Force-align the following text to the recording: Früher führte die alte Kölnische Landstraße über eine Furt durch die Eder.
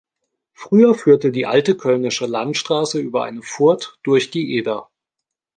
Früher 0.53 0.95
führte 0.95 1.31
die 1.31 1.45
alte 1.45 1.77
Kölnische 1.77 2.25
Landstraße 2.25 2.99
über 2.99 3.23
eine 3.23 3.43
Furt 3.43 3.99
durch 4.01 4.31
die 4.31 4.57
Eder. 4.57 4.89